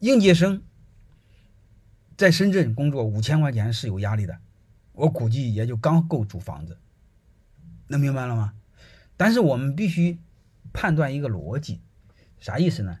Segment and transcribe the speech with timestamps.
[0.00, 0.62] 应届生
[2.16, 4.38] 在深圳工作五千块钱是有压力的，
[4.92, 6.78] 我估计也就刚够租房子，
[7.88, 8.54] 能明白了吗？
[9.16, 10.18] 但是我们必须
[10.72, 11.80] 判断一个逻辑，
[12.38, 12.98] 啥意思呢？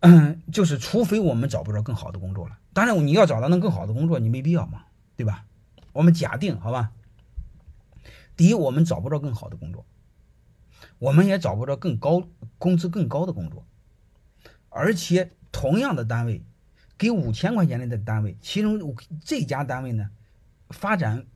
[0.00, 4.84] 嗯，就是除非我们找不着更好的工作了，当然你要找到那更好的工作，你没必要嘛，
[5.16, 5.46] 对吧？
[5.92, 6.92] 我们假定好吧，
[8.36, 9.86] 第一，我们找不着更好的工作，
[10.98, 12.28] 我们也找不着更高
[12.58, 13.64] 工资更高的工作，
[14.74, 16.42] 而且同样的单位，
[16.96, 20.10] 给五千块钱的单位，其中这家单位呢，
[20.70, 21.26] 发展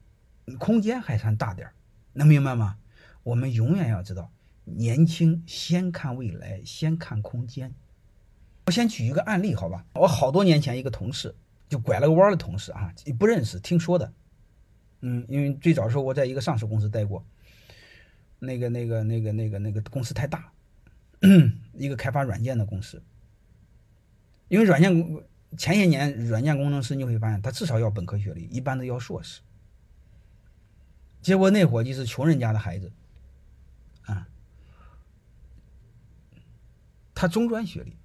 [0.59, 1.71] 空间还算大点
[2.15, 2.79] 能明白吗？
[3.23, 4.33] 我们永远要知道，
[4.65, 7.75] 年轻先看未来，先看空间。
[8.67, 9.85] 我先举一个案例，好吧？
[9.95, 11.35] 我好多年前一个同事，
[11.69, 14.13] 就拐了个弯的同事啊，不认识，听说的。
[15.03, 17.25] 嗯，因为最早的时候我在一个上市公司待过，
[18.39, 20.51] 那个、那个、那个、那个、那个公司太大，
[21.75, 23.03] 一个开发软件的公司。
[24.49, 25.25] 因为软件工
[25.57, 29.41] 前些年软件工程师你会发现，他至少要本科学历，一般都要硕士。
[31.21, 32.93] 结果那伙计是穷人家的孩子，
[34.05, 34.29] 啊，
[37.15, 37.97] 他中专学历。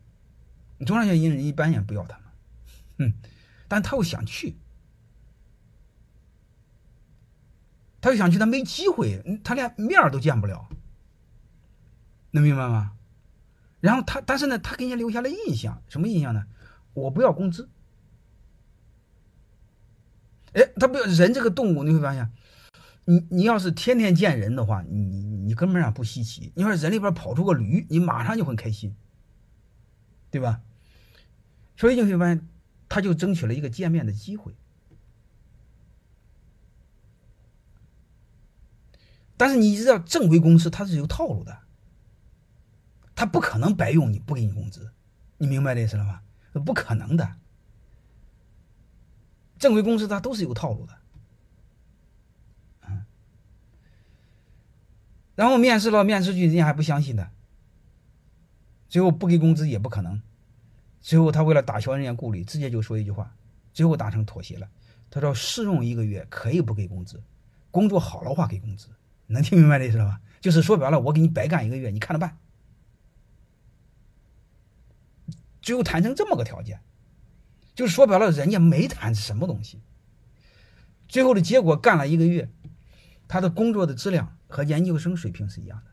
[0.85, 2.27] 中专学历人一般也不要他们，
[2.97, 3.13] 嗯，
[3.67, 4.55] 但他又想去，
[8.01, 10.67] 他又想去，他没机会，他连面都见不了，
[12.31, 12.97] 能明白吗？
[13.81, 16.45] 然后他，但是呢，他给人家留下了印象，什么印象呢？
[16.93, 17.67] 我不要工资。
[20.53, 22.31] 哎，他不要人这个动物，你会发现，
[23.05, 26.51] 你你要是天天见人的话，你你你根本上不稀奇。
[26.55, 28.95] 你说人里边跑出个驴，你马上就很开心，
[30.29, 30.61] 对吧？
[31.75, 32.47] 所以就会发现，
[32.87, 34.53] 他就争取了一个见面的机会。
[39.37, 41.57] 但是你知道，正规公司它是有套路的，
[43.21, 44.89] 他不可能白用你不给你工资，
[45.37, 46.21] 你明白这意思了吗？
[46.65, 47.35] 不可能的。
[49.59, 50.97] 正规公司它都是有套路的，
[52.87, 53.05] 嗯。
[55.35, 57.29] 然后面试了，面试去人家还不相信的，
[58.89, 60.19] 最后不给工资也不可能。
[60.99, 63.35] 最后，他为了打消人家顾虑，直接就说一句话，
[63.71, 64.67] 最后达成妥协了。
[65.11, 67.21] 他说：“试用一个月可以不给工资，
[67.69, 68.87] 工作好了话给工资。”
[69.29, 70.19] 能听明白这意思了吧？
[70.39, 72.35] 就是说白了，我给你白干一个月，你看着办。
[75.61, 76.81] 最后谈成这么个条件，
[77.75, 79.81] 就说白了，人家没谈什么东西。
[81.07, 82.49] 最后的结果，干了一个月，
[83.27, 85.91] 他的工作的质量和研究生水平是一样的，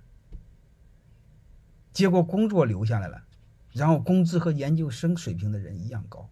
[1.93, 3.25] 结果工作留下来了。
[3.73, 6.31] 然后工资和研究生水平的人一样高，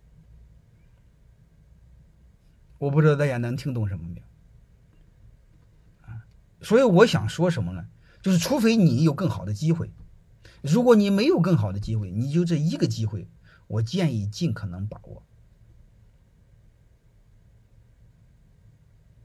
[2.79, 4.27] 我不知道大家能听懂什么没有？
[6.09, 6.25] 啊，
[6.63, 7.87] 所以我想说什么呢？
[8.23, 9.93] 就是除非你有更好的机会，
[10.62, 13.29] 如果你没有更好的机会，你就这一个机会，
[13.67, 15.23] 我建议尽可能把握，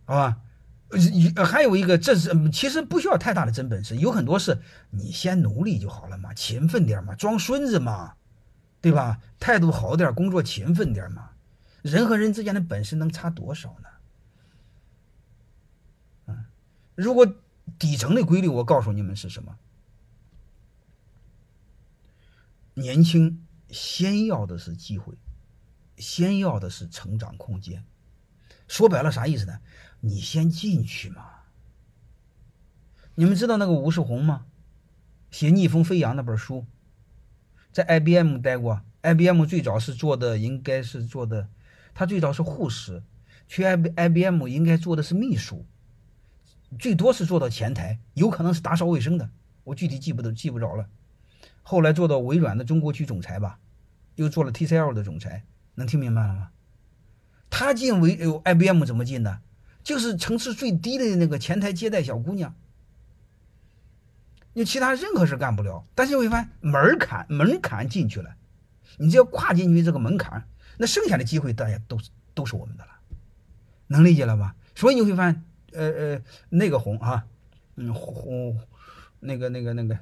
[0.05, 0.41] 好吧？
[1.37, 8.15] 呃，还有一个，这是其实不需要太大的真本事，有很多事你先努力就好了嘛，勤奋点嘛，装孙子嘛，
[8.81, 9.21] 对吧？
[9.39, 11.29] 态度好点，工作勤奋点嘛。
[11.81, 13.87] 人和人之间的本事能差多少呢？
[16.27, 16.45] 嗯，
[16.95, 17.25] 如果
[17.79, 19.57] 底层的规律，我告诉你们是什么？
[22.73, 25.15] 年轻先要的是机会，
[25.97, 27.83] 先要的是成长空间。
[28.67, 29.59] 说白了啥意思呢？
[29.99, 31.25] 你先进去嘛。
[33.15, 34.45] 你们知道那个吴世红吗？
[35.29, 36.65] 写《逆风飞扬》那本书，
[37.71, 38.81] 在 IBM 待过。
[39.01, 41.49] IBM 最早是做的，应该是做的，
[41.93, 43.03] 他最早是护士，
[43.47, 45.65] 去 I IBM 应该做的是秘书，
[46.77, 49.29] 最多是做到前台，有可能是打扫卫生的，
[49.63, 50.87] 我具体记不得记不着了。
[51.61, 53.59] 后来做到微软的中国区总裁吧，
[54.15, 55.43] 又做了 TCL 的总裁，
[55.75, 56.49] 能听明白了吗？
[57.49, 59.39] 他进微 IBM 怎么进的？
[59.83, 62.53] 就是层次最低的那个前台接待小姑娘，
[64.53, 65.85] 你其他任何事干不了。
[65.95, 68.35] 但是你会发现门槛门槛进去了，
[68.97, 70.47] 你只要跨进去这个门槛，
[70.77, 72.91] 那剩下的机会大家都是都是我们的了，
[73.87, 74.55] 能理解了吧？
[74.75, 75.43] 所以你会发现，
[75.73, 77.25] 呃呃，那个红啊，
[77.75, 78.59] 嗯红，
[79.19, 79.97] 那个那个那个，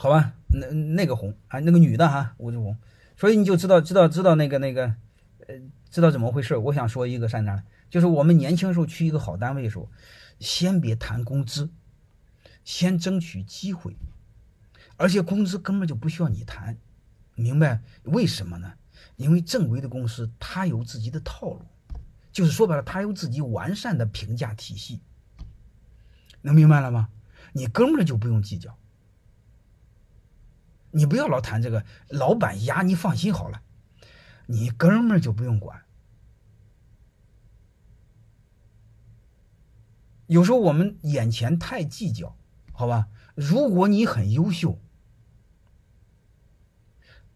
[0.00, 2.78] 好吧，那那个红啊，那个女的哈，吴志红，
[3.16, 4.94] 所以你就知道知道知道那个那个，
[5.48, 5.56] 呃，
[5.90, 6.56] 知道怎么回事。
[6.56, 7.64] 我想说一个啥呢？
[7.90, 9.90] 就是我们年轻时候去一个好单位的时候，
[10.38, 11.68] 先别谈工资，
[12.62, 13.96] 先争取机会，
[14.96, 16.76] 而且工资根本就不需要你谈，
[17.34, 18.74] 明白为什么呢？
[19.16, 21.62] 因为正规的公司它有自己的套路，
[22.30, 25.00] 就是说白了，它有自己完善的评价体系，
[26.42, 27.08] 能明白了吗？
[27.52, 28.78] 你根本就不用计较。
[30.90, 33.62] 你不要老谈这个，老板压你放心好了，
[34.46, 35.82] 你哥们儿就不用管。
[40.26, 42.36] 有时候我们眼前太计较，
[42.72, 43.08] 好吧？
[43.34, 44.78] 如果你很优秀，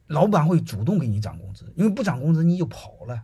[0.06, 3.22] 老板会主动给你涨工资，因为不涨工资你就跑了，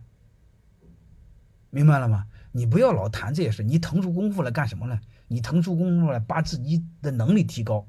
[1.69, 2.27] 明白了吗？
[2.51, 4.99] 你不要老谈这些事，你腾出功夫来干什么呢？
[5.27, 7.85] 你腾出功夫来把自己的能力提高，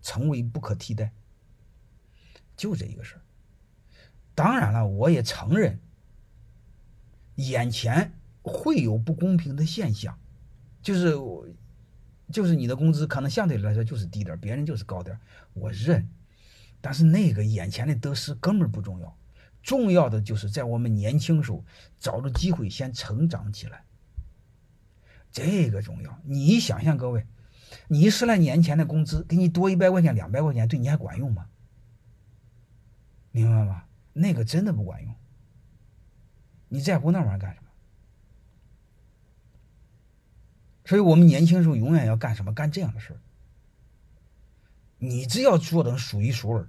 [0.00, 1.12] 成为不可替代，
[2.62, 3.22] 就这一个事儿。
[4.36, 5.80] 当然了，我也承认，
[7.34, 10.16] 眼前会有不公平的现象。
[10.80, 11.16] 就是，
[12.30, 15.18] 就是你的工资可能相对来说就是低点别人就是高点
[15.54, 16.08] 我认。
[16.80, 19.18] 但是那个眼前的得失根本不重要，
[19.60, 21.64] 重要的就是在我们年轻时候
[21.98, 23.84] 找着机会先成长起来，
[25.32, 26.16] 这个重要。
[26.24, 27.26] 你想想，各位，
[27.88, 31.48] 你十来年前的工资给你多一百块钱、两百块钱，对你还管用吗？
[33.32, 33.84] 明白吗？
[34.12, 35.14] 那个真的不管用。
[36.68, 37.68] 你在乎那玩意儿干什么？
[40.84, 42.52] 所以我们年轻时候永远要干什么？
[42.52, 43.20] 干这样的事儿。
[44.98, 46.68] 你只要做的数一数二，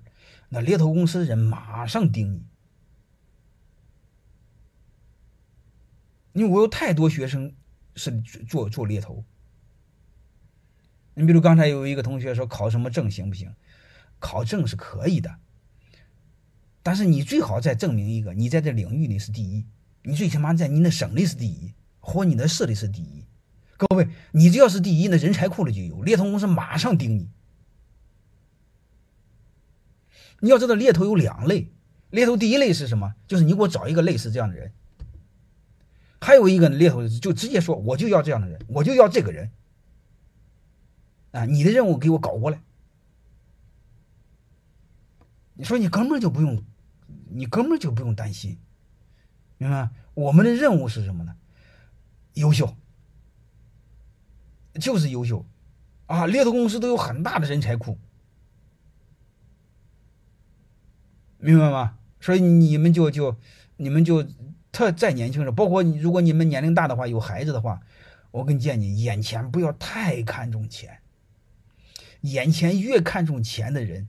[0.50, 2.48] 那猎头公司的人马上盯你。
[6.32, 7.54] 因为我有太多学生
[7.96, 9.24] 是做做猎头。
[11.14, 13.54] 你比如刚才有一个同学说考什么证行不行？
[14.20, 15.38] 考证是可以的，
[16.84, 19.66] 但是你最好再证明一个，你在这领域里是第一，
[20.04, 23.26] 你最起码在你的省里是第一，或你的市里是第一。
[23.78, 27.30] 各位，你只要是第一，那人才库里就有猎头公司马上盯你。
[30.42, 31.72] 你要知道，猎头有两类，
[32.10, 33.16] 猎头第一类是什么？
[33.28, 34.74] 就是你给我找一个类似这样的人。
[36.20, 39.50] 还有一个猎头就直接说，我就要这样的人，我就要这个人。
[41.32, 42.62] 啊，你的任务给我搞过来。
[45.54, 46.64] 你说你根本就不用，
[47.34, 48.58] 你根本就不用担心，
[49.58, 49.90] 明白？
[50.14, 51.36] 我们的任务是什么呢？
[52.34, 52.76] 优秀。
[54.82, 55.46] 就是优秀，
[56.08, 56.26] 啊！
[56.26, 58.00] 猎头公司都有很大的人才库，
[61.38, 62.00] 明白吗？
[62.20, 63.38] 所以你们就就
[63.78, 64.26] 你们就
[64.72, 67.84] 特再年轻人，包括，如果你们年龄大的话，有孩子的话，
[68.32, 71.02] 我给你建议，眼前不要太看重钱，
[72.22, 74.08] 眼前越看重钱的人，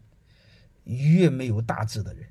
[0.84, 2.26] 越没有大志的人。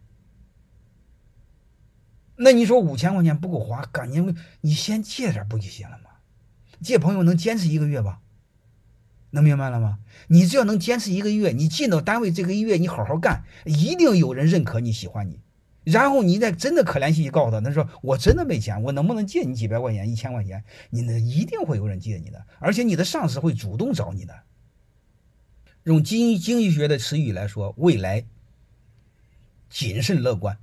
[2.36, 6.10] 那你说五千块钱不够花，赶紧你先借点不就行了吗？
[6.82, 8.20] 借朋友能坚持一个月吧？
[9.30, 10.00] 能明白了吗？
[10.28, 15.40] 你只要能坚持一个月，你进到单位这个月，你好好干，一定有人认可你喜欢你。
[15.84, 20.64] 然后你再真的可怜兮兮告诉他，他说我真的没钱，我能不能借你几百块钱、一千块钱？
[20.90, 24.44] 你那一定会有人借你的，而且你的上司会主动找你的。
[25.84, 28.26] 用经经济学的词语来说，未来
[29.70, 30.58] 谨慎乐观，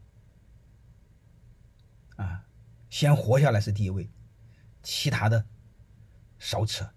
[2.91, 4.11] 先活下来是第一位，
[4.83, 5.47] 其他的
[6.39, 6.93] 少扯。